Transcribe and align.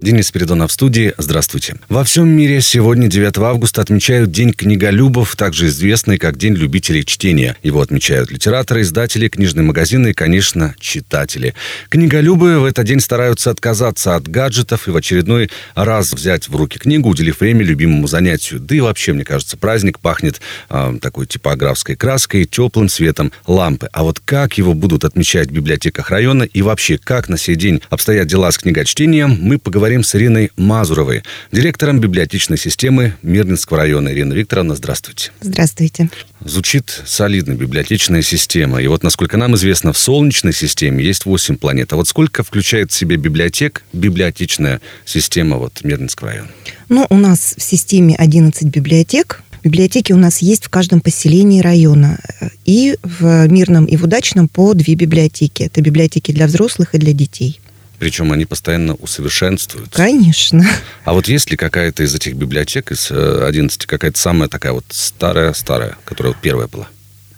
Денис 0.00 0.28
Спиридонов 0.28 0.70
в 0.70 0.74
студии. 0.74 1.12
Здравствуйте. 1.18 1.74
Во 1.88 2.04
всем 2.04 2.28
мире 2.28 2.60
сегодня, 2.60 3.08
9 3.08 3.36
августа, 3.38 3.82
отмечают 3.82 4.30
День 4.30 4.52
книголюбов, 4.52 5.34
также 5.34 5.66
известный 5.66 6.18
как 6.18 6.36
День 6.36 6.54
любителей 6.54 7.04
чтения. 7.04 7.56
Его 7.64 7.80
отмечают 7.80 8.30
литераторы, 8.30 8.82
издатели, 8.82 9.28
книжные 9.28 9.64
магазины 9.64 10.10
и, 10.10 10.12
конечно, 10.12 10.76
читатели. 10.78 11.54
Книголюбы 11.88 12.60
в 12.60 12.64
этот 12.64 12.86
день 12.86 13.00
стараются 13.00 13.50
отказаться 13.50 14.14
от 14.14 14.28
гаджетов 14.28 14.86
и 14.86 14.92
в 14.92 14.96
очередной 14.96 15.50
раз 15.74 16.12
взять 16.12 16.48
в 16.48 16.54
руки 16.54 16.78
книгу, 16.78 17.08
уделив 17.08 17.40
время 17.40 17.64
любимому 17.64 18.06
занятию. 18.06 18.60
Да 18.60 18.76
и 18.76 18.80
вообще, 18.80 19.12
мне 19.12 19.24
кажется, 19.24 19.56
праздник 19.56 19.98
пахнет 19.98 20.40
э, 20.70 20.94
такой 21.02 21.26
типографской 21.26 21.96
краской, 21.96 22.44
теплым 22.44 22.88
светом 22.88 23.32
лампы. 23.48 23.88
А 23.92 24.04
вот 24.04 24.20
как 24.20 24.58
его 24.58 24.74
будут 24.74 25.04
отмечать 25.04 25.48
в 25.48 25.52
библиотеках 25.52 26.10
района 26.10 26.44
и 26.44 26.62
вообще 26.62 26.98
как 26.98 27.28
на 27.28 27.36
сей 27.36 27.56
день 27.56 27.82
обстоят 27.90 28.28
дела 28.28 28.52
с 28.52 28.58
книгочтением, 28.58 29.36
мы 29.40 29.58
поговорим 29.58 29.87
поговорим 29.88 30.04
с 30.04 30.14
Ириной 30.14 30.50
Мазуровой, 30.58 31.22
директором 31.50 31.98
библиотечной 31.98 32.58
системы 32.58 33.14
Мирнинского 33.22 33.78
района. 33.78 34.10
Ирина 34.10 34.34
Викторовна, 34.34 34.74
здравствуйте. 34.74 35.30
Здравствуйте. 35.40 36.10
Звучит 36.44 37.04
солидно 37.06 37.54
библиотечная 37.54 38.20
система. 38.20 38.82
И 38.82 38.86
вот, 38.86 39.02
насколько 39.02 39.38
нам 39.38 39.54
известно, 39.54 39.94
в 39.94 39.98
Солнечной 39.98 40.52
системе 40.52 41.02
есть 41.02 41.24
8 41.24 41.56
планет. 41.56 41.90
А 41.94 41.96
вот 41.96 42.06
сколько 42.06 42.42
включает 42.42 42.92
в 42.92 42.94
себя 42.94 43.16
библиотек 43.16 43.82
библиотечная 43.94 44.82
система 45.06 45.56
вот 45.56 45.82
Мирнинского 45.82 46.32
района? 46.32 46.48
Ну, 46.90 47.06
у 47.08 47.16
нас 47.16 47.54
в 47.56 47.62
системе 47.62 48.14
11 48.14 48.64
библиотек, 48.64 49.42
Библиотеки 49.64 50.12
у 50.12 50.16
нас 50.16 50.38
есть 50.38 50.66
в 50.66 50.68
каждом 50.68 51.00
поселении 51.00 51.60
района. 51.60 52.20
И 52.64 52.96
в 53.02 53.48
Мирном, 53.48 53.86
и 53.86 53.96
в 53.96 54.04
Удачном 54.04 54.48
по 54.48 54.72
две 54.72 54.94
библиотеки. 54.94 55.64
Это 55.64 55.80
библиотеки 55.80 56.30
для 56.30 56.46
взрослых 56.46 56.94
и 56.94 56.98
для 56.98 57.12
детей. 57.12 57.60
Причем 57.98 58.32
они 58.32 58.44
постоянно 58.44 58.94
усовершенствуются. 58.94 59.96
Конечно. 59.96 60.64
А 61.04 61.12
вот 61.12 61.26
есть 61.26 61.50
ли 61.50 61.56
какая-то 61.56 62.04
из 62.04 62.14
этих 62.14 62.34
библиотек, 62.34 62.92
из 62.92 63.10
11, 63.10 63.82
э, 63.82 63.86
какая-то 63.86 64.18
самая 64.18 64.48
такая 64.48 64.72
вот 64.72 64.84
старая-старая, 64.90 65.96
которая 66.04 66.32
вот 66.32 66.40
первая 66.40 66.68
была? 66.68 66.88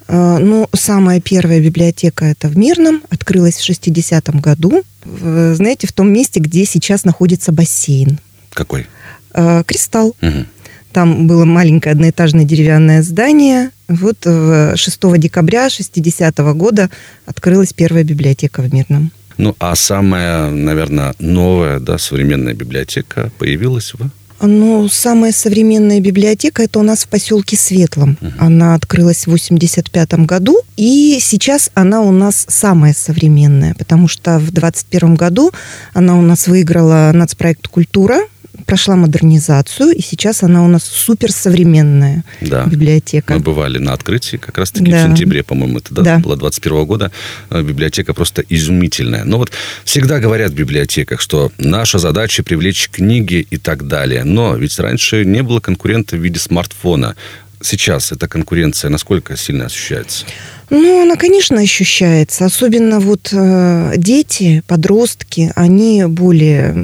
А, 0.07 0.39
ну, 0.39 0.69
самая 0.75 1.21
первая 1.21 1.61
библиотека 1.61 2.27
это 2.27 2.49
в 2.49 2.59
Мирном, 2.59 3.03
открылась 3.09 3.57
в 3.57 3.69
60-м 3.69 4.41
году. 4.41 4.83
Знаете, 5.05 5.87
в 5.87 5.93
том 5.93 6.13
месте, 6.13 6.41
где 6.41 6.67
сейчас 6.67 7.05
находится 7.05 7.53
бассейн. 7.53 8.19
Какой? 8.53 8.87
А, 9.33 9.63
Кристалл. 9.65 10.15
Угу. 10.21 10.45
Там 10.93 11.27
было 11.27 11.45
маленькое 11.45 11.93
одноэтажное 11.93 12.45
деревянное 12.45 13.03
здание. 13.03 13.71
Вот 13.89 14.19
6 14.25 15.19
декабря 15.19 15.71
60 15.71 16.39
-го 16.41 16.53
года 16.53 16.91
открылась 17.27 17.73
первая 17.73 18.03
библиотека 18.03 18.61
в 18.61 18.75
Мирном. 18.75 19.13
Ну, 19.39 19.57
а 19.59 19.75
самая, 19.75 20.51
наверное, 20.51 21.15
новая, 21.19 21.81
да, 21.81 21.99
современная 21.99 22.55
библиотека 22.55 23.31
появилась 23.39 23.95
в? 23.95 24.11
Ну, 24.43 24.89
самая 24.89 25.33
современная 25.33 26.01
библиотека 26.01 26.63
это 26.63 26.79
у 26.79 26.83
нас 26.83 27.05
в 27.05 27.09
поселке 27.09 27.57
Светлом. 27.57 28.17
Она 28.39 28.75
открылась 28.75 29.27
в 29.27 29.31
85 29.31 30.15
году, 30.25 30.59
и 30.77 31.19
сейчас 31.21 31.71
она 31.75 32.01
у 32.01 32.11
нас 32.11 32.47
самая 32.49 32.95
современная, 32.95 33.75
потому 33.75 34.09
что 34.09 34.39
в 34.39 34.51
21 34.51 35.15
году 35.15 35.53
она 35.93 36.19
у 36.19 36.23
нас 36.23 36.49
выиграла 36.49 37.11
нацпроект 37.13 37.69
«Культура», 37.69 38.21
прошла 38.67 38.97
модернизацию, 38.97 39.93
и 39.93 40.01
сейчас 40.01 40.43
она 40.43 40.65
у 40.65 40.69
нас 40.69 40.85
суперсовременная 40.85 42.25
да. 42.41 42.65
библиотека. 42.65 43.35
Мы 43.35 43.41
бывали 43.41 43.79
на 43.79 43.93
открытии 43.93 44.37
как 44.37 44.59
раз-таки 44.59 44.91
да. 44.91 45.05
в 45.05 45.09
сентябре, 45.09 45.43
по-моему, 45.43 45.79
это 45.79 45.95
да, 45.95 46.03
да. 46.03 46.19
было 46.19 46.37
21 46.37 46.85
года. 46.87 47.11
Э, 47.51 47.63
библиотека 47.63 48.15
просто 48.15 48.43
изумительная. 48.49 49.25
Но 49.25 49.39
вот 49.39 49.53
всегда 49.85 50.19
говорят 50.21 50.53
в 50.53 50.55
библиотеках, 50.55 51.21
что 51.21 51.53
наша 51.59 51.99
задача 51.99 52.43
привлечь 52.43 52.89
книги 52.91 53.47
и 53.51 53.57
так 53.57 53.87
далее. 53.87 54.25
Но 54.25 54.57
ведь 54.57 54.79
раньше 54.79 55.25
не 55.25 55.43
было 55.43 55.61
конкурента 55.61 56.17
в 56.17 56.21
виде 56.21 56.39
смартфона. 56.39 57.17
Сейчас 57.63 58.13
эта 58.13 58.27
конкуренция 58.27 58.89
насколько 58.91 59.37
сильно 59.37 59.67
ощущается? 59.67 60.25
Ну, 60.71 61.03
она, 61.03 61.17
конечно, 61.17 61.61
ощущается. 61.61 62.45
Особенно 62.45 63.01
вот 63.01 63.31
э, 63.33 63.95
дети, 63.97 64.63
подростки, 64.69 65.53
они 65.57 66.05
более 66.07 66.75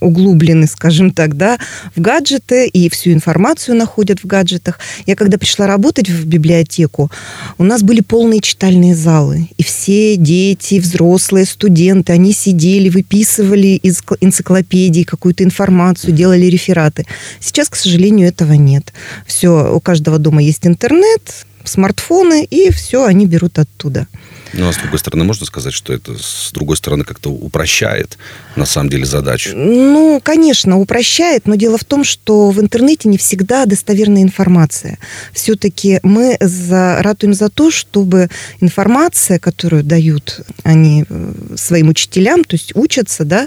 углублены, 0.00 0.66
скажем 0.66 1.10
так, 1.10 1.36
да, 1.36 1.58
в 1.94 2.00
гаджеты 2.00 2.66
и 2.66 2.88
всю 2.88 3.12
информацию 3.12 3.76
находят 3.76 4.20
в 4.20 4.26
гаджетах. 4.26 4.78
Я 5.04 5.16
когда 5.16 5.36
пришла 5.36 5.66
работать 5.66 6.08
в 6.08 6.26
библиотеку, 6.26 7.10
у 7.58 7.64
нас 7.64 7.82
были 7.82 8.00
полные 8.00 8.40
читальные 8.40 8.94
залы. 8.94 9.50
И 9.58 9.62
все 9.62 10.16
дети, 10.16 10.80
взрослые, 10.80 11.44
студенты, 11.44 12.14
они 12.14 12.32
сидели, 12.32 12.88
выписывали 12.88 13.78
из 13.82 14.02
энциклопедии 14.22 15.02
какую-то 15.02 15.44
информацию, 15.44 16.14
делали 16.14 16.46
рефераты. 16.46 17.06
Сейчас, 17.38 17.68
к 17.68 17.76
сожалению, 17.76 18.28
этого 18.28 18.54
нет. 18.54 18.94
Все, 19.26 19.74
у 19.74 19.80
каждого 19.80 20.18
дома 20.18 20.42
есть 20.42 20.66
интернет, 20.66 21.44
смартфоны, 21.64 22.44
и 22.44 22.70
все 22.70 23.04
они 23.04 23.26
берут 23.26 23.58
оттуда. 23.58 24.06
Ну, 24.52 24.68
а 24.68 24.72
с 24.72 24.76
другой 24.76 24.98
стороны, 24.98 25.24
можно 25.24 25.46
сказать, 25.46 25.72
что 25.72 25.92
это, 25.92 26.16
с 26.18 26.50
другой 26.52 26.76
стороны, 26.76 27.04
как-то 27.04 27.30
упрощает, 27.30 28.18
на 28.56 28.66
самом 28.66 28.90
деле, 28.90 29.04
задачу? 29.04 29.50
Ну, 29.54 30.20
конечно, 30.22 30.78
упрощает, 30.78 31.46
но 31.46 31.54
дело 31.54 31.78
в 31.78 31.84
том, 31.84 32.04
что 32.04 32.50
в 32.50 32.60
интернете 32.60 33.08
не 33.08 33.18
всегда 33.18 33.66
достоверная 33.66 34.22
информация. 34.22 34.98
Все-таки 35.32 36.00
мы 36.02 36.36
за, 36.40 36.98
ратуем 37.00 37.34
за 37.34 37.48
то, 37.48 37.70
чтобы 37.70 38.28
информация, 38.60 39.38
которую 39.38 39.84
дают 39.84 40.40
они 40.64 41.04
э, 41.08 41.32
своим 41.56 41.88
учителям, 41.88 42.44
то 42.44 42.56
есть 42.56 42.74
учатся, 42.74 43.24
да, 43.24 43.46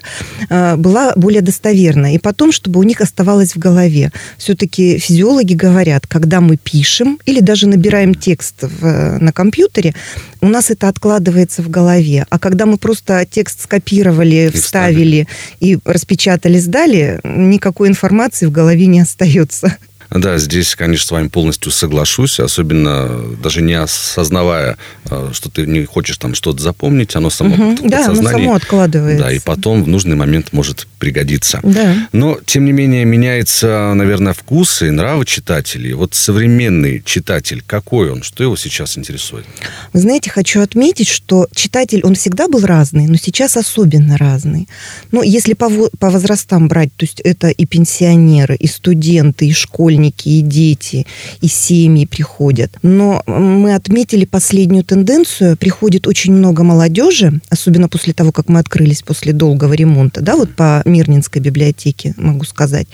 э, 0.50 0.76
была 0.78 1.14
более 1.16 1.42
достоверна. 1.42 2.14
И 2.14 2.18
потом, 2.18 2.52
чтобы 2.52 2.80
у 2.80 2.84
них 2.84 3.02
оставалось 3.02 3.56
в 3.56 3.60
голове. 3.60 4.12
Все-таки 4.38 4.98
физиологи 5.00 5.54
говорят, 5.54 6.08
когда 6.08 6.40
мы 6.42 6.58
пишем 6.58 7.20
или 7.26 7.40
даже 7.40 7.68
набираем 7.68 8.16
текст 8.16 8.56
в, 8.62 9.20
на 9.20 9.32
компьютере, 9.32 9.94
у 10.42 10.48
нас 10.48 10.70
это 10.70 10.93
откладывается 10.94 11.62
в 11.62 11.70
голове. 11.70 12.26
А 12.30 12.40
когда 12.40 12.66
мы 12.66 12.78
просто 12.78 13.26
текст 13.30 13.64
скопировали, 13.64 14.52
и 14.54 14.58
вставили 14.58 15.28
и 15.60 15.78
распечатали, 15.84 16.60
сдали, 16.60 17.20
никакой 17.24 17.90
информации 17.90 18.46
в 18.46 18.52
голове 18.52 18.86
не 18.86 19.02
остается. 19.02 19.78
Да, 20.10 20.38
здесь, 20.38 20.76
конечно, 20.76 21.08
с 21.08 21.12
вами 21.12 21.28
полностью 21.28 21.72
соглашусь, 21.72 22.40
особенно 22.40 23.20
даже 23.42 23.62
не 23.62 23.74
осознавая, 23.74 24.78
э, 25.10 25.30
что 25.34 25.50
ты 25.50 25.66
не 25.66 25.86
хочешь 25.86 26.18
там 26.18 26.36
что-то 26.36 26.62
запомнить, 26.62 27.16
оно 27.16 27.32
само 27.32 27.56
угу, 27.56 27.90
Да, 27.90 28.06
оно 28.06 28.22
само 28.22 28.54
откладывается. 28.54 29.24
Да, 29.24 29.32
и 29.32 29.40
потом 29.40 29.84
в 29.84 29.88
нужный 29.88 30.16
момент 30.16 30.54
может 30.54 30.88
пригодиться. 31.04 31.60
Да. 31.64 32.08
Но, 32.14 32.40
тем 32.46 32.64
не 32.64 32.72
менее, 32.72 33.04
меняется, 33.04 33.94
наверное, 33.94 34.32
вкус 34.32 34.82
и 34.84 34.90
нравы 34.90 35.26
читателей. 35.26 35.92
Вот 35.92 36.16
современный 36.16 37.04
читатель, 37.04 37.62
какой 37.68 38.10
он? 38.10 38.24
Что 38.24 38.42
его 38.46 38.56
сейчас 38.56 38.98
интересует? 38.98 39.46
Вы 39.92 40.00
знаете, 40.00 40.30
хочу 40.30 40.62
отметить, 40.62 41.10
что 41.10 41.48
читатель, 41.54 42.00
он 42.06 42.16
всегда 42.16 42.48
был 42.48 42.62
разный, 42.66 43.08
но 43.08 43.18
сейчас 43.18 43.58
особенно 43.58 44.18
разный. 44.18 44.70
Ну, 45.12 45.22
если 45.24 45.56
по, 45.56 45.70
по 46.00 46.10
возрастам 46.10 46.70
брать, 46.70 46.96
то 46.96 47.04
есть 47.04 47.20
это 47.20 47.50
и 47.50 47.66
пенсионеры, 47.66 48.56
и 48.56 48.68
студенты, 48.68 49.48
и 49.48 49.52
школьники, 49.52 50.30
и 50.30 50.40
дети, 50.40 51.06
и 51.42 51.50
семьи 51.50 52.06
приходят. 52.06 52.78
Но 52.82 53.22
мы 53.28 53.76
отметили 53.76 54.24
последнюю 54.24 54.86
тенденцию. 54.86 55.58
Приходит 55.58 56.08
очень 56.08 56.32
много 56.32 56.64
молодежи, 56.64 57.42
особенно 57.50 57.90
после 57.90 58.14
того, 58.14 58.32
как 58.32 58.48
мы 58.48 58.62
открылись 58.62 59.02
после 59.02 59.34
долгого 59.34 59.74
ремонта, 59.74 60.22
да, 60.22 60.38
вот 60.38 60.56
по 60.56 60.82
Мирнинской 60.94 61.42
библиотеке, 61.42 62.14
могу 62.18 62.46
сказать. 62.46 62.88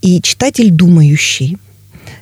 И 0.00 0.20
читатель 0.22 0.70
думающий. 0.70 1.58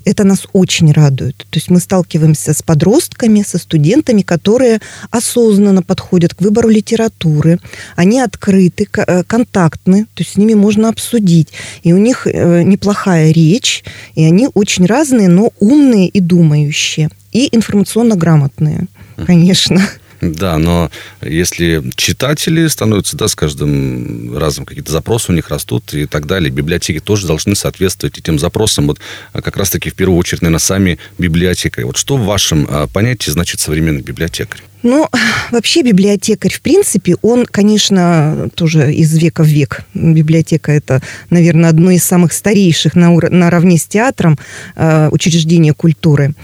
Это 0.05 0.25
нас 0.25 0.47
очень 0.53 0.93
радует. 0.93 1.37
То 1.37 1.59
есть 1.59 1.71
мы 1.71 1.79
сталкиваемся 1.81 2.53
с 2.53 2.62
подростками, 2.62 3.44
со 3.47 3.59
студентами, 3.59 4.23
которые 4.23 4.81
осознанно 5.11 5.83
подходят 5.83 6.35
к 6.35 6.41
выбору 6.41 6.69
литературы. 6.69 7.59
Они 7.97 8.21
открыты, 8.21 8.89
э, 8.97 9.25
контактны, 9.25 10.05
то 10.15 10.23
есть 10.23 10.33
с 10.33 10.37
ними 10.37 10.55
можно 10.55 10.89
обсудить. 10.89 11.49
И 11.83 11.93
у 11.93 11.99
них 11.99 12.27
э, 12.27 12.62
неплохая 12.62 13.33
речь, 13.33 13.85
и 14.15 14.25
они 14.25 14.49
очень 14.55 14.87
разные, 14.87 15.29
но 15.29 15.53
умные 15.61 16.09
и 16.09 16.21
думающие. 16.21 17.11
И 17.33 17.49
информационно 17.53 18.17
грамотные, 18.17 18.87
конечно. 19.27 19.81
Да, 20.20 20.58
но 20.58 20.90
если 21.22 21.82
читатели 21.96 22.67
становятся, 22.67 23.17
да, 23.17 23.26
с 23.26 23.34
каждым 23.34 24.37
разом 24.37 24.67
какие-то 24.67 24.93
запросы 24.93 25.32
у 25.32 25.34
них 25.34 25.49
растут 25.49 25.94
и 25.94 26.06
так 26.06 26.26
далее, 26.26 26.50
библиотеки 26.50 27.00
тоже 27.00 27.26
должны 27.26 27.55
соответствовать 27.55 28.19
этим 28.19 28.38
запросам. 28.38 28.88
Вот 28.88 29.00
а, 29.32 29.40
как 29.40 29.56
раз-таки 29.56 29.90
в 29.90 29.94
первую 29.94 30.19
очередь, 30.19 30.43
наверное, 30.43 30.58
сами 30.58 30.99
библиотекари. 31.19 31.84
Вот 31.84 31.96
что 31.96 32.17
в 32.17 32.25
вашем 32.25 32.67
а, 32.69 32.87
понятии 32.87 33.31
значит 33.31 33.61
современный 33.61 34.02
библиотекарь? 34.02 34.62
Ну, 34.82 35.09
вообще 35.50 35.82
библиотекарь, 35.82 36.53
в 36.53 36.61
принципе, 36.61 37.17
он, 37.23 37.47
конечно, 37.47 38.49
тоже 38.55 38.93
из 38.93 39.17
века 39.17 39.43
в 39.43 39.47
век. 39.47 39.85
Библиотека– 39.94 40.73
это, 40.73 41.03
наверное, 41.31 41.71
одно 41.71 41.91
из 41.91 42.05
самых 42.05 42.32
старейших 42.32 42.94
на 42.94 43.12
ур- 43.12 43.31
наравне 43.31 43.79
с 43.79 43.87
театром 43.87 44.38
э, 44.77 45.09
учреждения 45.11 45.73
культуры. 45.73 46.35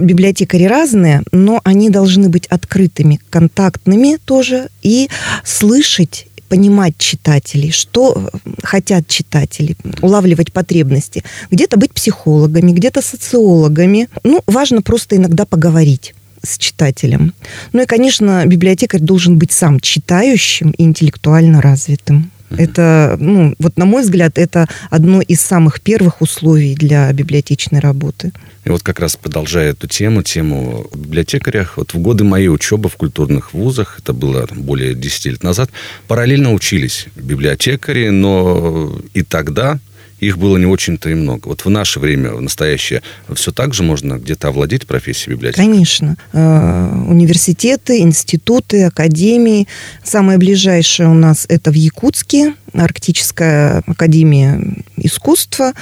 Библиотекари 0.00 0.64
разные, 0.64 1.22
но 1.32 1.60
они 1.64 1.90
должны 1.90 2.28
быть 2.28 2.46
открытыми, 2.46 3.20
контактными 3.30 4.18
тоже 4.24 4.68
и 4.82 5.08
слышать 5.44 6.26
понимать 6.48 6.98
читателей, 6.98 7.70
что 7.70 8.30
хотят 8.62 9.06
читатели, 9.08 9.74
улавливать 10.02 10.52
потребности. 10.52 11.24
Где-то 11.50 11.78
быть 11.78 11.92
психологами, 11.92 12.72
где-то 12.72 13.00
социологами. 13.00 14.10
Ну, 14.22 14.42
важно 14.46 14.82
просто 14.82 15.16
иногда 15.16 15.46
поговорить 15.46 16.14
с 16.42 16.58
читателем. 16.58 17.34
Ну 17.72 17.82
и, 17.82 17.86
конечно, 17.86 18.44
библиотекарь 18.46 19.00
должен 19.00 19.38
быть 19.38 19.52
сам 19.52 19.80
читающим 19.80 20.70
и 20.72 20.82
интеллектуально 20.82 21.60
развитым. 21.60 22.30
Это, 22.58 23.16
ну, 23.18 23.54
вот 23.58 23.76
на 23.76 23.84
мой 23.84 24.02
взгляд, 24.02 24.38
это 24.38 24.68
одно 24.90 25.20
из 25.22 25.40
самых 25.40 25.80
первых 25.80 26.20
условий 26.20 26.74
для 26.74 27.12
библиотечной 27.12 27.80
работы. 27.80 28.32
И 28.64 28.70
вот 28.70 28.82
как 28.82 29.00
раз 29.00 29.16
продолжая 29.16 29.70
эту 29.70 29.88
тему, 29.88 30.22
тему 30.22 30.86
о 30.92 30.96
библиотекарях, 30.96 31.76
вот 31.76 31.94
в 31.94 31.98
годы 31.98 32.24
моей 32.24 32.48
учебы 32.48 32.88
в 32.88 32.96
культурных 32.96 33.54
вузах, 33.54 33.98
это 33.98 34.12
было 34.12 34.46
там, 34.46 34.62
более 34.62 34.94
10 34.94 35.26
лет 35.26 35.42
назад, 35.42 35.70
параллельно 36.06 36.52
учились 36.52 37.06
библиотекари, 37.16 38.10
но 38.10 38.92
и 39.14 39.22
тогда 39.22 39.78
их 40.22 40.38
было 40.38 40.56
не 40.56 40.66
очень-то 40.66 41.10
и 41.10 41.14
много. 41.14 41.48
Вот 41.48 41.64
в 41.64 41.68
наше 41.68 41.98
время, 41.98 42.32
в 42.32 42.40
настоящее, 42.40 43.02
все 43.34 43.50
так 43.50 43.74
же 43.74 43.82
можно 43.82 44.14
где-то 44.14 44.48
овладеть 44.48 44.86
профессией 44.86 45.34
библиотекаря? 45.34 45.66
Конечно. 45.66 46.16
Э, 46.32 47.04
университеты, 47.08 47.98
институты, 48.00 48.84
академии. 48.84 49.66
Самое 50.04 50.38
ближайшее 50.38 51.08
у 51.08 51.14
нас 51.14 51.44
это 51.48 51.72
в 51.72 51.74
Якутске, 51.74 52.54
Арктическая 52.72 53.82
академия 53.86 54.62
искусства, 54.96 55.72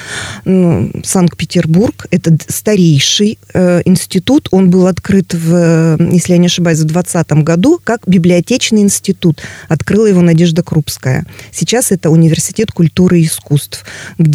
ну, 0.44 0.90
Санкт-Петербург. 1.04 2.06
Это 2.10 2.36
старейший 2.48 3.38
э, 3.52 3.82
институт. 3.84 4.48
Он 4.50 4.70
был 4.70 4.86
открыт, 4.86 5.34
в, 5.34 5.98
если 6.12 6.32
я 6.32 6.38
не 6.38 6.46
ошибаюсь, 6.46 6.78
в 6.78 6.86
2020 6.86 7.32
году 7.44 7.78
как 7.82 8.08
библиотечный 8.08 8.80
институт. 8.80 9.42
Открыла 9.68 10.06
его 10.06 10.22
Надежда 10.22 10.62
Крупская. 10.62 11.26
Сейчас 11.52 11.92
это 11.92 12.10
университет 12.10 12.72
культуры 12.72 13.20
и 13.20 13.26
искусств, 13.26 13.84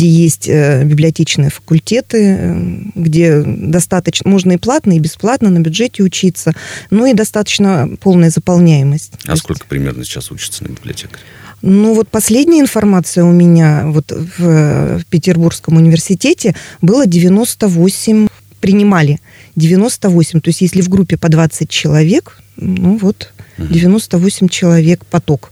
есть 0.03 0.47
э, 0.49 0.83
библиотечные 0.83 1.49
факультеты, 1.49 2.37
э, 2.39 2.81
где 2.95 3.41
достаточно, 3.41 4.29
можно 4.29 4.53
и 4.53 4.57
платно, 4.57 4.93
и 4.93 4.99
бесплатно 4.99 5.49
на 5.49 5.59
бюджете 5.59 6.03
учиться, 6.03 6.53
ну 6.89 7.05
и 7.05 7.13
достаточно 7.13 7.89
полная 8.01 8.29
заполняемость. 8.29 9.13
А 9.25 9.35
сколько 9.35 9.65
примерно 9.65 10.03
сейчас 10.03 10.31
учится 10.31 10.63
на 10.63 10.69
библиотекаре? 10.69 11.23
Ну, 11.61 11.93
вот 11.93 12.09
последняя 12.09 12.59
информация 12.59 13.23
у 13.23 13.31
меня 13.31 13.83
вот 13.87 14.11
в, 14.11 14.99
в 14.99 15.05
Петербургском 15.05 15.77
университете 15.77 16.55
было 16.81 17.07
98, 17.07 18.27
принимали 18.59 19.19
98. 19.55 20.41
То 20.41 20.49
есть, 20.49 20.61
если 20.61 20.81
в 20.81 20.89
группе 20.89 21.17
по 21.17 21.29
20 21.29 21.69
человек, 21.69 22.39
ну 22.57 22.97
вот, 22.97 23.33
98 23.57 24.49
человек 24.49 25.05
поток 25.05 25.51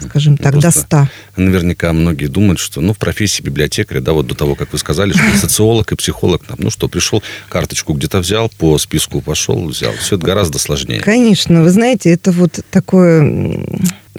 скажем 0.00 0.36
так, 0.36 0.52
Просто 0.52 0.70
до 0.70 1.06
100. 1.36 1.42
Наверняка 1.42 1.92
многие 1.92 2.26
думают, 2.26 2.58
что 2.58 2.80
ну, 2.80 2.92
в 2.92 2.98
профессии 2.98 3.42
библиотекаря, 3.42 4.00
да, 4.00 4.12
вот 4.12 4.26
до 4.26 4.34
того, 4.34 4.54
как 4.54 4.72
вы 4.72 4.78
сказали, 4.78 5.12
что 5.12 5.24
и 5.24 5.36
социолог, 5.36 5.92
и 5.92 5.96
психолог, 5.96 6.44
там, 6.44 6.56
ну 6.60 6.70
что, 6.70 6.88
пришел, 6.88 7.22
карточку 7.48 7.94
где-то 7.94 8.18
взял, 8.18 8.50
по 8.58 8.78
списку 8.78 9.20
пошел, 9.20 9.66
взял. 9.66 9.92
Все 9.94 10.16
это 10.16 10.24
гораздо 10.24 10.58
сложнее. 10.58 11.00
Конечно, 11.00 11.62
вы 11.62 11.70
знаете, 11.70 12.10
это 12.10 12.32
вот 12.32 12.60
такое 12.70 13.64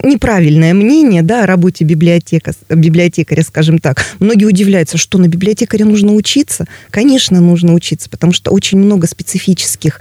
неправильное 0.03 0.73
мнение 0.73 1.21
да, 1.21 1.43
о 1.43 1.45
работе 1.45 1.83
библиотека, 1.83 2.53
библиотекаря, 2.69 3.43
скажем 3.43 3.79
так. 3.79 4.03
Многие 4.19 4.45
удивляются, 4.45 4.97
что 4.97 5.17
на 5.17 5.27
библиотекаря 5.27 5.85
нужно 5.85 6.13
учиться. 6.13 6.65
Конечно, 6.89 7.41
нужно 7.41 7.73
учиться, 7.73 8.09
потому 8.09 8.33
что 8.33 8.51
очень 8.51 8.77
много 8.77 9.07
специфических 9.07 9.99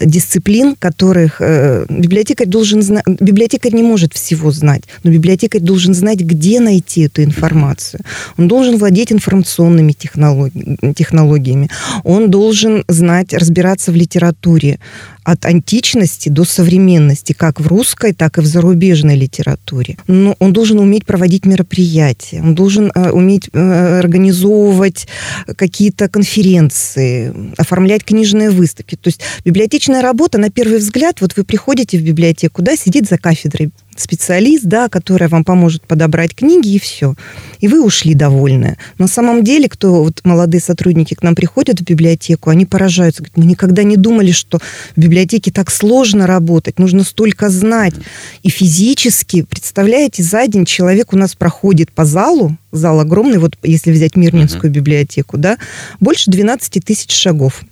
дисциплин, 0.00 0.76
которых 0.76 1.36
э, 1.40 1.86
библиотекарь 1.88 2.46
должен 2.46 2.82
знать. 2.82 3.04
Библиотекарь 3.06 3.74
не 3.74 3.82
может 3.82 4.12
всего 4.12 4.50
знать, 4.50 4.82
но 5.02 5.10
библиотекарь 5.10 5.60
должен 5.60 5.94
знать, 5.94 6.20
где 6.20 6.60
найти 6.60 7.02
эту 7.02 7.22
информацию. 7.22 8.00
Он 8.36 8.48
должен 8.48 8.76
владеть 8.78 9.12
информационными 9.12 9.92
технологи- 9.92 10.94
технологиями. 10.94 11.70
Он 12.04 12.30
должен 12.30 12.84
знать, 12.88 13.32
разбираться 13.32 13.92
в 13.92 13.96
литературе, 13.96 14.78
от 15.24 15.46
античности 15.46 16.28
до 16.28 16.44
современности, 16.44 17.32
как 17.32 17.60
в 17.60 17.66
русской, 17.66 18.12
так 18.12 18.38
и 18.38 18.40
в 18.40 18.46
зарубежной 18.46 19.16
литературе. 19.16 19.96
Но 20.06 20.36
он 20.38 20.52
должен 20.52 20.78
уметь 20.78 21.06
проводить 21.06 21.46
мероприятия, 21.46 22.40
он 22.42 22.54
должен 22.54 22.92
э, 22.94 23.10
уметь 23.10 23.48
э, 23.52 23.98
организовывать 23.98 25.08
какие-то 25.56 26.08
конференции, 26.08 27.34
оформлять 27.56 28.04
книжные 28.04 28.50
выставки. 28.50 28.96
То 28.96 29.08
есть 29.08 29.20
библиотечная 29.44 30.02
работа, 30.02 30.38
на 30.38 30.50
первый 30.50 30.78
взгляд, 30.78 31.20
вот 31.20 31.36
вы 31.36 31.44
приходите 31.44 31.98
в 31.98 32.02
библиотеку, 32.02 32.62
да, 32.62 32.76
сидит 32.76 33.08
за 33.08 33.18
кафедрой 33.18 33.70
специалист, 34.00 34.64
да, 34.64 34.88
которая 34.88 35.28
вам 35.28 35.44
поможет 35.44 35.86
подобрать 35.86 36.34
книги 36.34 36.68
и 36.68 36.78
все. 36.78 37.14
И 37.60 37.68
вы 37.68 37.84
ушли 37.84 38.14
довольны. 38.14 38.76
На 38.98 39.06
самом 39.06 39.44
деле, 39.44 39.68
кто 39.68 40.04
вот 40.04 40.20
молодые 40.24 40.60
сотрудники 40.60 41.14
к 41.14 41.22
нам 41.22 41.34
приходят 41.34 41.80
в 41.80 41.84
библиотеку, 41.84 42.50
они 42.50 42.66
поражаются, 42.66 43.22
говорят, 43.22 43.36
мы 43.36 43.44
никогда 43.44 43.82
не 43.82 43.96
думали, 43.96 44.32
что 44.32 44.58
в 44.96 45.00
библиотеке 45.00 45.50
так 45.50 45.70
сложно 45.70 46.26
работать, 46.26 46.78
нужно 46.78 47.04
столько 47.04 47.50
знать. 47.50 47.94
И 48.42 48.48
физически, 48.48 49.42
представляете, 49.42 50.22
за 50.22 50.46
день 50.46 50.64
человек 50.64 51.12
у 51.12 51.16
нас 51.16 51.34
проходит 51.34 51.92
по 51.92 52.04
залу, 52.04 52.56
зал 52.72 53.00
огромный, 53.00 53.38
вот 53.38 53.56
если 53.62 53.92
взять 53.92 54.16
Мирнинскую 54.16 54.70
uh-huh. 54.70 54.74
библиотеку, 54.74 55.38
да, 55.38 55.58
больше 56.00 56.30
12 56.30 56.84
тысяч 56.84 57.12
шагов. 57.12 57.62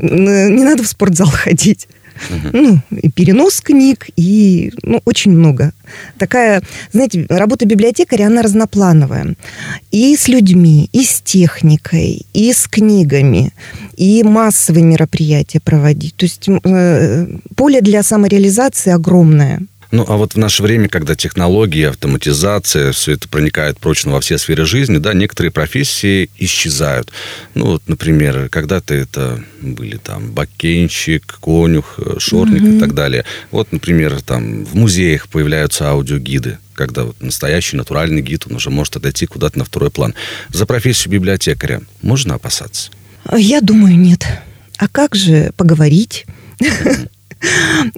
Не 0.00 0.64
надо 0.64 0.82
в 0.82 0.86
спортзал 0.86 1.28
ходить. 1.32 1.88
Ну, 2.52 2.80
и 2.90 3.10
перенос 3.10 3.60
книг, 3.60 4.08
и 4.16 4.72
ну, 4.82 5.00
очень 5.04 5.32
много. 5.32 5.72
Такая, 6.18 6.62
знаете, 6.92 7.26
работа 7.28 7.66
библиотекаря, 7.66 8.26
она 8.26 8.42
разноплановая. 8.42 9.34
И 9.90 10.16
с 10.16 10.28
людьми, 10.28 10.88
и 10.92 11.04
с 11.04 11.20
техникой, 11.20 12.26
и 12.32 12.52
с 12.52 12.66
книгами, 12.68 13.52
и 13.96 14.22
массовые 14.22 14.84
мероприятия 14.84 15.60
проводить. 15.60 16.16
То 16.16 16.24
есть 16.24 16.48
э, 16.48 17.26
поле 17.56 17.80
для 17.80 18.02
самореализации 18.02 18.92
огромное. 18.92 19.60
Ну, 19.92 20.06
а 20.08 20.16
вот 20.16 20.34
в 20.34 20.38
наше 20.38 20.62
время, 20.62 20.88
когда 20.88 21.14
технологии, 21.14 21.84
автоматизация, 21.84 22.92
все 22.92 23.12
это 23.12 23.28
проникает 23.28 23.78
прочно 23.78 24.10
во 24.12 24.20
все 24.20 24.38
сферы 24.38 24.64
жизни, 24.64 24.96
да, 24.96 25.12
некоторые 25.12 25.52
профессии 25.52 26.30
исчезают. 26.38 27.12
Ну, 27.54 27.66
вот, 27.66 27.82
например, 27.86 28.48
когда-то 28.48 28.94
это 28.94 29.44
были 29.60 29.98
там 29.98 30.32
бакенщик, 30.32 31.38
конюх, 31.42 31.96
э, 31.98 32.14
шорник 32.18 32.62
mm-hmm. 32.62 32.76
и 32.78 32.80
так 32.80 32.94
далее. 32.94 33.26
Вот, 33.50 33.70
например, 33.70 34.22
там 34.22 34.64
в 34.64 34.74
музеях 34.74 35.28
появляются 35.28 35.88
аудиогиды 35.90 36.58
когда 36.74 37.04
вот 37.04 37.22
настоящий 37.22 37.76
натуральный 37.76 38.22
гид, 38.22 38.46
он 38.48 38.56
уже 38.56 38.70
может 38.70 38.96
отойти 38.96 39.26
куда-то 39.26 39.58
на 39.58 39.64
второй 39.64 39.90
план. 39.90 40.14
За 40.48 40.66
профессию 40.66 41.12
библиотекаря 41.12 41.82
можно 42.00 42.34
опасаться? 42.34 42.90
Я 43.30 43.60
думаю, 43.60 43.96
нет. 43.96 44.26
А 44.78 44.88
как 44.88 45.14
же 45.14 45.52
поговорить? 45.56 46.26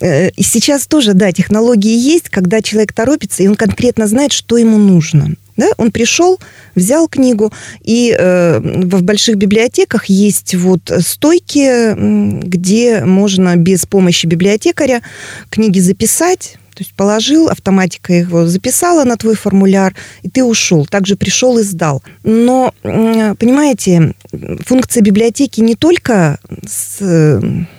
И 0.01 0.43
сейчас 0.43 0.87
тоже, 0.87 1.15
да, 1.15 1.33
технологии 1.33 1.97
есть, 1.97 2.29
когда 2.29 2.63
человек 2.63 2.93
торопится, 2.93 3.43
и 3.43 3.49
он 3.49 3.57
конкретно 3.57 4.07
знает, 4.07 4.33
что 4.33 4.57
ему 4.57 4.79
нужно. 4.79 5.35
Да? 5.57 5.69
Он 5.77 5.93
пришел, 5.93 6.41
взял 6.75 7.09
книгу, 7.09 7.53
и 7.83 8.15
э, 8.17 8.59
в 8.59 9.03
больших 9.03 9.37
библиотеках 9.37 10.07
есть 10.07 10.55
вот 10.55 10.91
стойки, 11.01 11.95
где 11.95 13.05
можно 13.05 13.55
без 13.57 13.87
помощи 13.87 14.27
библиотекаря 14.27 15.03
книги 15.51 15.79
записать, 15.79 16.57
то 16.75 16.83
есть 16.83 16.93
положил, 16.95 17.49
автоматика 17.49 18.13
его 18.13 18.47
записала 18.47 19.05
на 19.05 19.17
твой 19.17 19.37
формуляр, 19.37 19.95
и 20.23 20.29
ты 20.29 20.43
ушел. 20.43 20.87
Также 20.87 21.15
пришел 21.15 21.57
и 21.59 21.63
сдал. 21.63 22.03
Но, 22.25 22.75
понимаете, 22.83 24.15
функция 24.65 25.03
библиотеки 25.03 25.61
не 25.61 25.75
только 25.75 26.39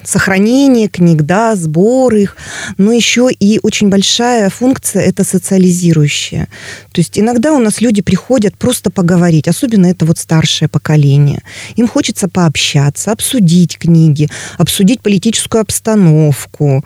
сохранение 0.04 0.88
книг, 0.88 1.24
да, 1.24 1.56
сбор 1.56 2.16
их, 2.16 2.38
но 2.78 2.92
еще 2.92 3.30
и 3.32 3.60
очень 3.64 3.90
большая 3.90 4.50
функция– 4.50 5.02
это 5.04 5.24
социализирующая. 5.24 6.48
То 6.92 7.02
есть 7.02 7.18
иногда 7.20 7.54
у 7.54 7.60
нас 7.60 7.82
люди 7.82 8.02
приходят 8.02 8.58
просто 8.58 8.92
поговорить, 8.92 9.48
особенно 9.48 9.88
это 9.88 10.06
вот 10.06 10.18
старшее 10.18 10.70
поколение. 10.70 11.42
Им 11.76 11.88
хочется 11.88 12.28
пообщаться, 12.28 13.12
обсудить 13.12 13.78
книги, 13.78 14.30
обсудить 14.58 15.02
политическую 15.02 15.62
обстановку, 15.62 16.84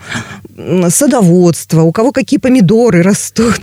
садоводство, 0.88 1.82
у 1.82 1.92
кого 1.92 2.12
какие 2.12 2.38
помидоры 2.38 3.02
растут. 3.02 3.60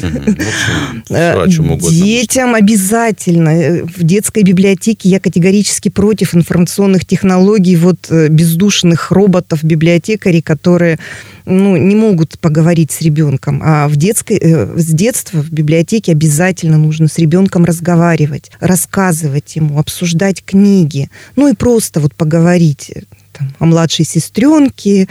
Э, 1.10 1.46
Детям 1.48 2.56
обязательно. 2.56 3.86
В 3.86 4.04
детской 4.04 4.44
библиотеке 4.44 5.10
я 5.10 5.20
категорически 5.20 5.90
против 5.98 6.36
информационных 6.36 7.06
технологий, 7.06 7.75
вот 7.75 8.12
э, 8.12 8.27
бездушных 8.27 9.10
роботов, 9.10 9.63
библиотекарей, 9.63 10.44
которые 10.44 11.00
ну, 11.46 11.75
не 11.75 11.96
могут 11.96 12.38
поговорить 12.38 12.92
с 12.92 13.01
ребенком. 13.01 13.63
А 13.66 13.88
в 13.88 13.96
детской, 13.96 14.38
э, 14.38 14.77
с 14.77 14.86
детства 14.86 15.42
в 15.42 15.50
библиотеке 15.50 16.12
обязательно 16.12 16.77
нужно 16.77 17.08
с 17.08 17.18
ребенком 17.18 17.66
разговаривать, 17.66 18.51
рассказывать 18.60 19.56
ему, 19.56 19.80
обсуждать 19.80 20.46
книги, 20.46 21.10
ну 21.36 21.48
и 21.48 21.56
просто 21.56 22.00
вот 22.00 22.13
поговорить 22.13 22.92
там, 23.38 23.53
о 23.60 23.65
младшей 23.65 24.06
сестренке, 24.06 25.08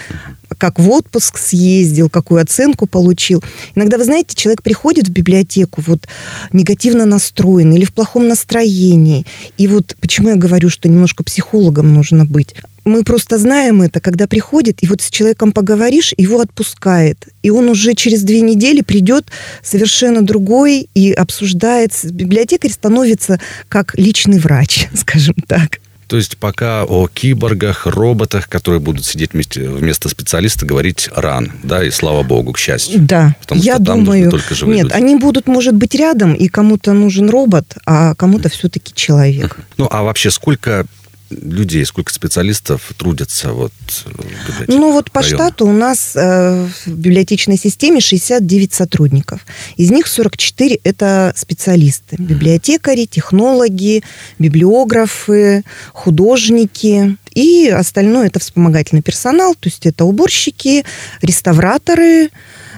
как 0.59 0.79
в 0.79 0.91
отпуск 0.91 1.39
съездил, 1.39 2.09
какую 2.09 2.41
оценку 2.41 2.87
получил. 2.87 3.43
Иногда, 3.75 3.99
вы 3.99 4.05
знаете, 4.05 4.35
человек 4.35 4.63
приходит 4.63 5.09
в 5.09 5.13
библиотеку 5.13 5.83
вот 5.87 6.07
негативно 6.53 7.05
настроен 7.05 7.73
или 7.73 7.85
в 7.85 7.93
плохом 7.93 8.29
настроении. 8.29 9.27
И 9.59 9.67
вот 9.67 9.97
почему 10.01 10.31
я 10.31 10.37
говорю, 10.37 10.71
что 10.71 10.89
немножко 10.89 11.25
психологом 11.25 11.93
нужно 11.93 12.25
быть. 12.25 12.55
Мы 12.85 13.03
просто 13.03 13.37
знаем 13.37 13.83
это, 13.83 14.01
когда 14.01 14.29
приходит, 14.29 14.81
и 14.83 14.87
вот 14.87 15.03
с 15.03 15.11
человеком 15.11 15.51
поговоришь, 15.51 16.15
его 16.17 16.41
отпускает. 16.41 17.27
И 17.43 17.51
он 17.51 17.69
уже 17.69 17.95
через 17.95 18.23
две 18.23 18.41
недели 18.43 18.81
придет 18.81 19.27
совершенно 19.61 20.25
другой 20.25 20.89
и 20.95 21.13
обсуждает. 21.13 21.93
Библиотекарь 22.05 22.71
становится 22.71 23.41
как 23.69 23.99
личный 23.99 24.39
врач, 24.39 24.87
скажем 24.95 25.35
так. 25.49 25.81
То 26.07 26.17
есть 26.17 26.37
пока 26.39 26.85
о 26.85 27.09
киборгах, 27.09 27.87
роботах, 27.87 28.49
которые 28.49 28.81
будут 28.81 29.05
сидеть 29.05 29.33
вместе, 29.33 29.69
вместо 29.69 30.09
специалиста, 30.09 30.65
говорить 30.65 31.09
рано, 31.15 31.53
да, 31.65 31.85
и 31.85 31.91
слава 31.91 32.23
богу, 32.23 32.53
к 32.53 32.59
счастью. 32.59 33.01
Да, 33.01 33.35
Потому 33.41 33.61
я 33.61 33.75
что 33.77 33.85
там 33.85 34.05
думаю, 34.05 34.31
только 34.31 34.55
живые 34.55 34.77
нет, 34.77 34.85
люди. 34.85 34.95
они 34.95 35.17
будут, 35.17 35.49
может 35.49 35.75
быть, 35.75 35.95
рядом, 35.95 36.35
и 36.35 36.49
кому-то 36.49 36.93
нужен 36.93 37.29
робот, 37.29 37.75
а 37.87 38.15
кому-то 38.15 38.49
все-таки 38.49 38.93
человек. 38.95 39.59
Ну, 39.79 39.89
а 39.91 40.03
вообще 40.05 40.31
сколько 40.31 40.87
людей, 41.31 41.85
сколько 41.85 42.13
специалистов 42.13 42.93
трудятся 42.97 43.53
вот 43.53 43.73
в 44.05 44.07
библиотеке? 44.19 44.65
Ну 44.79 44.93
вот 44.93 45.11
по 45.11 45.21
района? 45.23 45.37
штату 45.37 45.67
у 45.67 45.73
нас 45.73 46.13
э, 46.15 46.67
в 46.87 46.91
библиотечной 46.91 47.57
системе 47.59 48.01
69 48.01 48.73
сотрудников. 48.75 49.41
Из 49.77 49.91
них 49.91 50.07
44 50.07 50.81
это 50.85 51.33
специалисты. 51.37 52.17
Библиотекари, 52.19 53.07
технологи, 53.07 54.03
библиографы, 54.39 55.65
художники. 55.93 57.17
И 57.35 57.69
остальное 57.69 58.29
это 58.29 58.41
вспомогательный 58.41 59.03
персонал, 59.03 59.55
то 59.55 59.69
есть 59.69 59.85
это 59.85 60.05
уборщики, 60.07 60.85
реставраторы, 61.21 62.31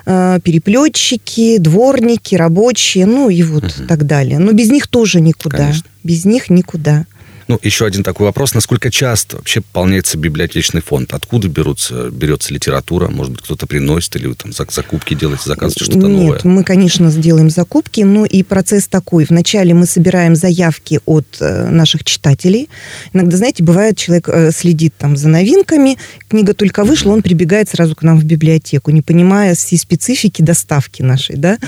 э, 0.07 0.39
переплетчики, 0.43 1.59
дворники, 1.59 2.35
рабочие, 2.35 3.07
ну 3.07 3.29
и 3.31 3.43
вот 3.43 3.65
Мгм. 3.65 3.87
так 3.87 4.07
далее. 4.07 4.39
Но 4.39 4.53
без 4.53 4.71
них 4.71 4.89
тоже 4.89 5.21
никуда. 5.21 5.59
Конечно. 5.59 5.85
Без 6.03 6.25
них 6.25 6.51
никуда. 6.51 7.07
Ну, 7.49 7.59
еще 7.63 7.87
один 7.87 8.03
такой 8.03 8.27
вопрос. 8.27 8.53
Насколько 8.53 8.91
часто 8.91 9.37
вообще 9.39 9.63
пополняется 9.63 10.19
библиотечный 10.19 10.83
фонд? 10.83 11.15
Откуда 11.15 11.49
берутся, 11.49 12.11
берется 12.11 12.53
литература? 12.53 13.09
Может 13.09 13.33
быть, 13.33 13.43
кто-то 13.43 13.67
приносит 13.67 14.15
или 14.17 14.27
вы 14.27 14.35
там 14.35 14.51
зак- 14.51 14.73
закупки 14.73 15.15
делаете, 15.15 15.45
заказываете 15.47 15.85
что-то 15.85 16.07
Нет, 16.07 16.09
новое? 16.09 16.41
мы, 16.45 16.63
конечно, 16.63 17.11
сделаем 17.11 17.49
закупки, 17.49 18.03
но 18.03 18.27
и 18.27 18.43
процесс 18.43 18.87
такой. 18.87 19.25
Вначале 19.27 19.73
мы 19.73 19.87
собираем 19.87 20.37
заявки 20.37 21.01
от 21.07 21.39
э, 21.41 21.71
наших 21.71 22.05
читателей. 22.05 22.69
Иногда, 23.15 23.39
знаете, 23.39 23.65
бывает, 23.65 23.97
человек 23.97 24.29
э, 24.29 24.51
следит 24.53 24.93
там 24.99 25.17
за 25.17 25.29
новинками, 25.29 25.97
книга 26.29 26.53
только 26.53 26.85
вышла, 26.85 27.13
он 27.13 27.23
прибегает 27.23 27.71
сразу 27.71 27.97
к 27.97 28.03
нам 28.03 28.19
в 28.19 28.25
библиотеку, 28.25 28.91
не 28.91 29.01
понимая 29.01 29.55
всей 29.55 29.79
специфики 29.79 30.43
доставки 30.43 31.01
нашей, 31.01 31.37
да. 31.37 31.59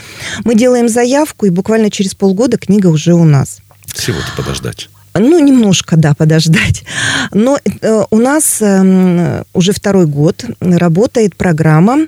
Мы 0.44 0.54
делаем 0.56 0.90
заявку, 0.90 1.46
и 1.46 1.50
буквально 1.50 1.90
через 1.90 2.14
полгода 2.14 2.58
книга 2.58 2.88
уже 2.88 3.14
у 3.14 3.24
нас. 3.24 3.60
Всего-то 3.86 4.30
подождать. 4.36 4.90
Ну, 5.14 5.38
немножко, 5.38 5.96
да, 5.96 6.14
подождать. 6.14 6.84
Но 7.32 7.58
э, 7.58 8.02
у 8.10 8.16
нас 8.18 8.58
э, 8.60 9.42
уже 9.54 9.72
второй 9.72 10.06
год 10.06 10.44
работает 10.60 11.36
программа 11.36 12.06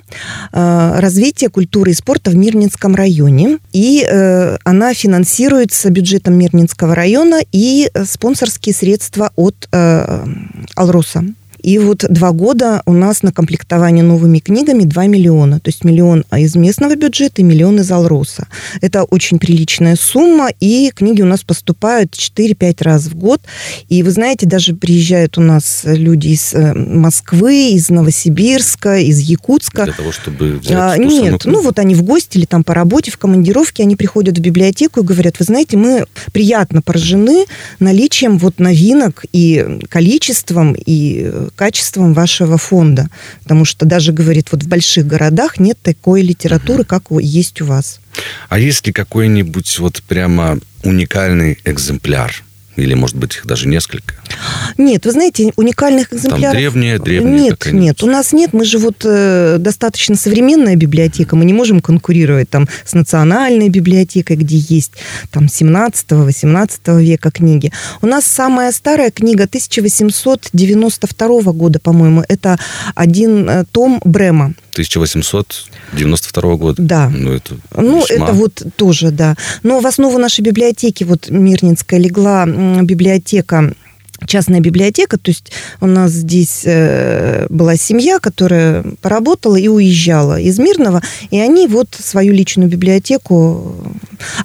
э, 0.51 0.99
развития 0.99 1.49
культуры 1.49 1.91
и 1.91 1.93
спорта 1.93 2.31
в 2.31 2.35
Мирнинском 2.35 2.95
районе. 2.95 3.59
И 3.73 4.05
э, 4.07 4.57
она 4.63 4.93
финансируется 4.93 5.89
бюджетом 5.89 6.35
Мирнинского 6.35 6.95
района 6.95 7.41
и 7.51 7.89
э, 7.93 8.05
спонсорские 8.05 8.73
средства 8.73 9.31
от 9.35 9.67
э, 9.71 10.25
Алроса. 10.75 11.23
И 11.63 11.79
вот 11.79 12.05
два 12.09 12.31
года 12.33 12.81
у 12.85 12.93
нас 12.93 13.23
на 13.23 13.31
комплектование 13.31 14.03
новыми 14.03 14.39
книгами 14.39 14.83
2 14.83 15.07
миллиона. 15.07 15.59
То 15.59 15.69
есть 15.69 15.83
миллион 15.83 16.25
из 16.35 16.55
местного 16.55 16.95
бюджета 16.95 17.41
и 17.41 17.43
миллион 17.43 17.79
из 17.79 17.91
Алроса. 17.91 18.47
Это 18.81 19.03
очень 19.03 19.39
приличная 19.39 19.95
сумма, 19.95 20.49
и 20.59 20.91
книги 20.93 21.21
у 21.21 21.25
нас 21.25 21.43
поступают 21.43 22.13
4-5 22.13 22.83
раз 22.83 23.05
в 23.05 23.15
год. 23.15 23.41
И 23.87 24.03
вы 24.03 24.11
знаете, 24.11 24.45
даже 24.45 24.75
приезжают 24.75 25.37
у 25.37 25.41
нас 25.41 25.83
люди 25.85 26.29
из 26.29 26.53
э, 26.53 26.73
Москвы, 26.73 27.71
из 27.71 27.89
Новосибирска, 27.89 28.99
из 28.99 29.19
Якутска. 29.19 29.85
Для 29.85 29.93
того, 29.93 30.11
чтобы 30.11 30.57
взять 30.57 30.77
А, 30.77 30.97
нет, 30.97 31.45
ну 31.45 31.61
вот 31.61 31.79
они 31.79 31.95
в 31.95 32.03
гости 32.03 32.37
или 32.37 32.45
там 32.45 32.63
по 32.63 32.73
работе, 32.73 33.09
в 33.09 33.17
командировке, 33.17 33.83
они 33.83 33.95
приходят 33.95 34.37
в 34.37 34.41
библиотеку 34.41 34.99
и 34.99 35.03
говорят, 35.03 35.39
вы 35.39 35.45
знаете, 35.45 35.77
мы 35.77 36.05
приятно 36.33 36.81
поражены 36.81 37.45
наличием 37.79 38.37
вот 38.37 38.59
новинок 38.59 39.25
и 39.31 39.79
количеством, 39.89 40.73
и 40.73 41.21
э, 41.23 41.49
качеством 41.55 42.13
вашего 42.13 42.57
фонда. 42.57 43.09
Потому 43.43 43.65
что 43.65 43.85
даже, 43.85 44.11
говорит, 44.11 44.49
вот 44.51 44.63
в 44.63 44.67
больших 44.67 45.07
городах 45.07 45.59
нет 45.59 45.77
такой 45.81 46.21
литературы, 46.21 46.83
как 46.83 47.03
есть 47.19 47.61
у 47.61 47.65
вас. 47.65 47.99
А 48.49 48.59
есть 48.59 48.85
ли 48.87 48.93
какой-нибудь 48.93 49.79
вот 49.79 50.03
прямо 50.03 50.59
уникальный 50.83 51.59
экземпляр? 51.65 52.43
Или, 52.75 52.93
может 52.95 53.15
быть, 53.15 53.35
их 53.35 53.45
даже 53.45 53.67
несколько? 53.67 54.15
Нет, 54.77 55.05
вы 55.05 55.11
знаете, 55.11 55.51
уникальных 55.55 56.11
экземпляров... 56.13 56.55
древняя- 56.55 56.99
древняя 56.99 57.33
Нет, 57.49 57.67
нет, 57.71 58.03
у 58.03 58.07
нас 58.07 58.33
нет. 58.33 58.53
Мы 58.53 58.65
же 58.65 58.77
вот 58.79 59.03
э, 59.05 59.57
достаточно 59.59 60.15
современная 60.15 60.75
библиотека, 60.75 61.35
мы 61.35 61.45
не 61.45 61.53
можем 61.53 61.79
конкурировать 61.81 62.49
там 62.49 62.67
с 62.85 62.93
национальной 62.93 63.69
библиотекой, 63.69 64.35
где 64.35 64.57
есть 64.57 64.93
там 65.31 65.45
17-18 65.45 67.01
века 67.01 67.31
книги. 67.31 67.71
У 68.01 68.07
нас 68.07 68.25
самая 68.25 68.71
старая 68.71 69.11
книга 69.11 69.43
1892 69.45 71.41
года, 71.53 71.79
по-моему, 71.79 72.23
это 72.27 72.57
один 72.95 73.49
э, 73.49 73.63
том 73.71 74.01
Брема. 74.03 74.53
1892 74.73 76.55
года? 76.55 76.81
Да. 76.81 77.09
Ну, 77.09 77.31
это 77.33 77.55
Ну, 77.75 77.99
весьма- 78.01 78.25
это 78.25 78.33
вот 78.33 78.63
тоже, 78.75 79.11
да. 79.11 79.35
Но 79.61 79.79
в 79.79 79.85
основу 79.87 80.17
нашей 80.17 80.41
библиотеки, 80.41 81.03
вот 81.03 81.29
Мирнинская, 81.29 81.99
легла 81.99 82.45
библиотека 82.45 83.73
частная 84.27 84.59
библиотека, 84.59 85.17
то 85.17 85.29
есть 85.29 85.51
у 85.81 85.87
нас 85.87 86.11
здесь 86.11 86.63
э, 86.65 87.47
была 87.49 87.75
семья, 87.75 88.19
которая 88.19 88.83
поработала 89.01 89.55
и 89.55 89.67
уезжала 89.67 90.39
из 90.39 90.59
Мирного, 90.59 91.01
и 91.31 91.39
они 91.39 91.67
вот 91.67 91.89
свою 91.99 92.33
личную 92.33 92.69
библиотеку... 92.69 93.75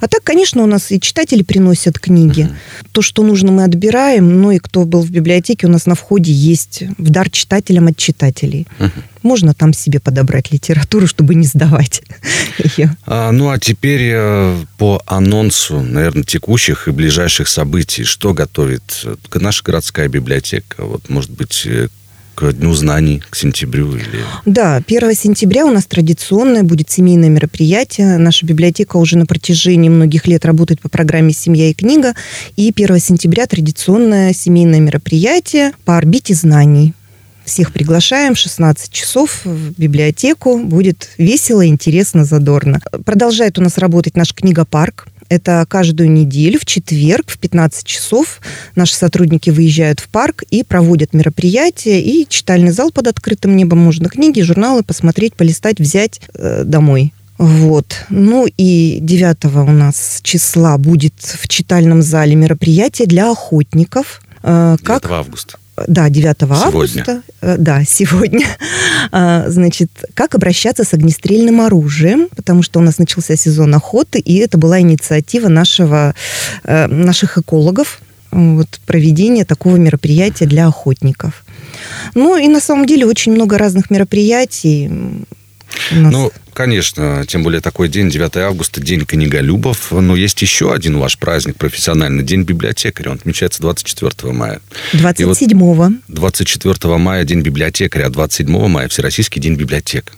А 0.01 0.07
так, 0.07 0.23
конечно, 0.23 0.63
у 0.63 0.65
нас 0.65 0.91
и 0.91 0.99
читатели 0.99 1.43
приносят 1.43 1.99
книги. 1.99 2.49
То, 2.91 3.01
что 3.01 3.23
нужно, 3.23 3.51
мы 3.51 3.63
отбираем, 3.63 4.41
ну 4.41 4.51
и 4.51 4.59
кто 4.59 4.85
был 4.85 5.01
в 5.01 5.09
библиотеке, 5.09 5.67
у 5.67 5.69
нас 5.69 5.85
на 5.85 5.95
входе 5.95 6.31
есть 6.31 6.83
в 6.97 7.09
дар 7.09 7.29
читателям 7.29 7.87
от 7.87 7.97
читателей. 7.97 8.67
Можно 9.21 9.53
там 9.53 9.73
себе 9.73 9.99
подобрать 9.99 10.51
литературу, 10.51 11.05
чтобы 11.05 11.35
не 11.35 11.45
сдавать 11.45 12.03
ее. 12.77 12.95
А, 13.05 13.31
ну, 13.31 13.49
а 13.49 13.59
теперь 13.59 14.11
э, 14.13 14.57
по 14.77 15.01
анонсу, 15.05 15.81
наверное, 15.81 16.23
текущих 16.23 16.87
и 16.87 16.91
ближайших 16.91 17.49
событий, 17.49 18.05
что 18.05 18.33
готовит 18.33 19.01
э, 19.03 19.15
наша 19.35 19.63
городская 19.63 20.07
библиотека? 20.07 20.85
Вот, 20.85 21.09
может 21.09 21.31
быть, 21.31 21.63
э, 21.65 21.89
к 22.39 22.53
Дню 22.53 22.73
знаний, 22.73 23.21
к 23.29 23.35
сентябрю 23.35 23.97
или... 23.97 24.23
Да, 24.45 24.81
1 24.87 25.13
сентября 25.13 25.65
у 25.65 25.71
нас 25.71 25.85
традиционное 25.85 26.63
будет 26.63 26.89
семейное 26.89 27.27
мероприятие. 27.27 28.17
Наша 28.17 28.45
библиотека 28.45 28.95
уже 28.95 29.17
на 29.17 29.25
протяжении 29.25 29.89
многих 29.89 30.25
лет 30.25 30.45
работает 30.45 30.79
по 30.79 30.87
программе 30.87 31.33
«Семья 31.33 31.69
и 31.69 31.73
книга». 31.73 32.13
И 32.55 32.71
1 32.73 32.99
сентября 32.99 33.45
традиционное 33.45 34.31
семейное 34.33 34.79
мероприятие 34.79 35.73
по 35.83 35.97
орбите 35.97 36.33
знаний. 36.33 36.93
Всех 37.43 37.73
приглашаем, 37.73 38.35
16 38.35 38.89
часов 38.89 39.41
в 39.43 39.77
библиотеку. 39.77 40.59
Будет 40.59 41.09
весело, 41.17 41.67
интересно, 41.67 42.23
задорно. 42.23 42.79
Продолжает 43.03 43.59
у 43.59 43.61
нас 43.61 43.77
работать 43.77 44.15
наш 44.15 44.33
книгопарк. 44.33 45.07
Это 45.29 45.65
каждую 45.69 46.11
неделю 46.11 46.59
в 46.59 46.65
четверг 46.65 47.29
в 47.29 47.37
15 47.37 47.85
часов 47.85 48.41
наши 48.75 48.95
сотрудники 48.95 49.51
выезжают 49.51 49.99
в 49.99 50.09
парк 50.09 50.43
и 50.49 50.63
проводят 50.63 51.13
мероприятия. 51.13 52.01
И 52.01 52.27
читальный 52.27 52.71
зал 52.71 52.91
под 52.91 53.07
открытым 53.07 53.55
небом. 53.55 53.77
Можно 53.79 54.09
книги, 54.09 54.41
журналы 54.41 54.81
посмотреть, 54.83 55.35
полистать, 55.35 55.79
взять 55.79 56.19
э, 56.33 56.63
домой. 56.65 57.13
Вот. 57.37 58.05
Ну 58.09 58.47
и 58.57 58.97
9 59.01 59.45
у 59.45 59.71
нас 59.71 60.19
числа 60.23 60.77
будет 60.77 61.13
в 61.21 61.47
читальном 61.47 62.01
зале 62.01 62.35
мероприятие 62.35 63.07
для 63.07 63.31
охотников. 63.31 64.21
Э, 64.41 64.77
9 64.77 64.83
Как 64.83 65.11
августа. 65.11 65.58
Да, 65.87 66.09
9 66.09 66.37
Сегодня. 66.39 66.65
августа. 66.65 67.21
Э, 67.41 67.55
Да, 67.57 67.83
сегодня. 67.85 68.45
А, 69.11 69.45
Значит, 69.49 69.89
как 70.13 70.35
обращаться 70.35 70.83
с 70.83 70.93
огнестрельным 70.93 71.61
оружием, 71.61 72.27
потому 72.35 72.61
что 72.63 72.79
у 72.79 72.83
нас 72.83 72.97
начался 72.99 73.35
сезон 73.35 73.73
охоты, 73.73 74.19
и 74.19 74.37
это 74.37 74.57
была 74.57 74.79
инициатива 74.81 75.47
нашего, 75.47 76.13
э, 76.63 76.87
наших 76.87 77.37
экологов. 77.37 78.01
вот, 78.31 78.79
проведения 78.85 79.45
такого 79.45 79.77
мероприятия 79.77 80.45
для 80.45 80.67
охотников. 80.67 81.43
Ну 82.13 82.37
и 82.37 82.47
на 82.47 82.59
самом 82.59 82.85
деле 82.85 83.05
очень 83.05 83.31
много 83.31 83.57
разных 83.57 83.89
мероприятий. 83.89 84.91
Ну, 85.91 86.31
конечно, 86.53 87.25
тем 87.27 87.43
более 87.43 87.61
такой 87.61 87.89
день, 87.89 88.09
9 88.09 88.37
августа, 88.37 88.81
День 88.81 89.05
книголюбов. 89.05 89.91
Но 89.91 90.15
есть 90.15 90.41
еще 90.41 90.73
один 90.73 90.97
ваш 90.97 91.17
праздник 91.17 91.55
профессиональный, 91.57 92.23
День 92.23 92.43
библиотекаря. 92.43 93.11
Он 93.11 93.17
отмечается 93.17 93.61
24 93.61 94.33
мая. 94.33 94.61
27-го. 94.93 95.73
Вот 95.73 95.91
24 96.07 96.97
мая 96.97 97.23
День 97.23 97.41
библиотекаря, 97.41 98.05
а 98.05 98.09
27 98.09 98.67
мая 98.67 98.87
Всероссийский 98.87 99.41
день 99.41 99.55
библиотек. 99.55 100.13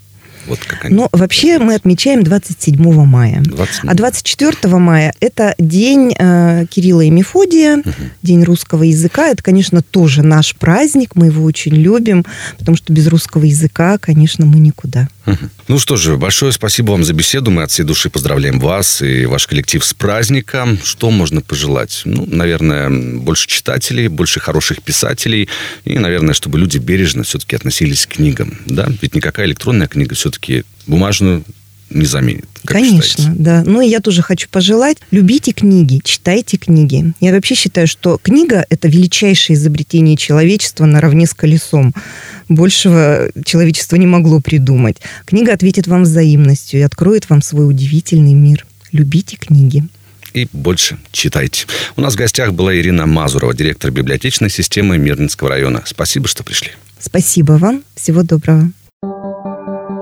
Вот 0.48 0.60
как 0.60 0.86
они. 0.86 0.96
Но 0.96 1.10
вообще 1.12 1.60
мы 1.60 1.76
отмечаем 1.76 2.24
27 2.24 3.06
мая. 3.06 3.42
27. 3.44 3.90
А 3.90 3.94
24 3.94 4.78
мая 4.78 5.14
это 5.20 5.54
день 5.58 6.14
э, 6.18 6.66
Кирилла 6.70 7.02
и 7.02 7.10
Мефодия, 7.10 7.78
угу. 7.78 7.92
день 8.22 8.44
русского 8.44 8.84
языка. 8.84 9.28
Это, 9.30 9.44
конечно, 9.44 9.82
тоже 9.82 10.24
наш 10.24 10.56
праздник, 10.56 11.16
мы 11.16 11.28
его 11.28 11.44
очень 11.44 11.74
любим, 11.74 12.26
потому 12.58 12.76
что 12.76 12.92
без 12.92 13.08
русского 13.08 13.44
языка, 13.44 13.98
конечно, 13.98 14.46
мы 14.46 14.60
никуда. 14.60 15.08
Ну 15.68 15.78
что 15.78 15.98
же, 15.98 16.18
большое 16.18 16.52
спасибо 16.52 16.92
вам 16.92 17.04
за 17.04 17.14
беседу. 17.14 17.52
Мы 17.52 17.64
от 17.64 17.72
всей 17.72 17.84
души 17.84 18.10
поздравляем 18.10 18.60
вас 18.60 19.04
и 19.04 19.26
ваш 19.26 19.46
коллектив 19.46 19.86
с 19.86 19.94
праздником. 19.94 20.80
Что 20.84 21.12
можно 21.12 21.42
пожелать? 21.42 22.02
Ну, 22.06 22.26
наверное, 22.26 22.90
больше 22.90 23.48
читателей, 23.48 24.08
больше 24.08 24.40
хороших 24.40 24.82
писателей 24.82 25.48
и, 25.86 26.00
наверное, 26.00 26.34
чтобы 26.34 26.58
люди 26.58 26.80
бережно 26.80 27.24
все-таки 27.24 27.56
относились 27.56 28.08
к 28.08 28.16
книгам. 28.16 28.58
Да? 28.66 28.88
Ведь 29.02 29.14
никакая 29.16 29.46
электронная 29.46 29.88
книга 29.88 30.16
все 30.16 30.32
все-таки 30.32 30.64
бумажную 30.88 31.44
не 31.92 32.06
заменит. 32.06 32.46
Конечно, 32.66 33.34
да. 33.36 33.64
Ну 33.66 33.82
и 33.82 33.88
я 33.88 34.00
тоже 34.00 34.22
хочу 34.22 34.48
пожелать, 34.50 34.98
любите 35.12 35.52
книги, 35.52 36.00
читайте 36.04 36.58
книги. 36.58 37.14
Я 37.20 37.34
вообще 37.34 37.56
считаю, 37.56 37.88
что 37.88 38.20
книга– 38.22 38.66
это 38.70 38.88
величайшее 38.88 39.56
изобретение 39.56 40.16
человечества 40.18 40.86
наравне 40.86 41.26
с 41.26 41.34
колесом. 41.34 41.94
Большего 42.50 43.30
человечество 43.46 43.96
не 43.96 44.08
могло 44.08 44.42
придумать. 44.42 44.98
Книга 45.26 45.54
ответит 45.54 45.88
вам 45.88 46.04
взаимностью 46.04 46.80
и 46.80 46.84
откроет 46.84 47.30
вам 47.30 47.42
свой 47.42 47.68
удивительный 47.68 48.34
мир. 48.34 48.66
Любите 48.92 49.38
книги 49.38 49.84
и 50.34 50.48
больше 50.54 50.98
читайте. 51.12 51.66
У 51.96 52.02
нас 52.02 52.14
в 52.14 52.18
гостях 52.18 52.54
была 52.54 52.76
Ирина 52.76 53.06
Мазурова, 53.06 53.54
директор 53.54 53.92
библиотечной 53.92 54.50
системы 54.50 54.98
Мирнинского 54.98 55.50
района. 55.50 55.84
Спасибо, 55.86 56.28
что 56.28 56.44
пришли. 56.44 56.72
Спасибо 57.00 57.54
вам. 57.54 57.84
Всего 57.96 58.24
доброго. 58.24 58.72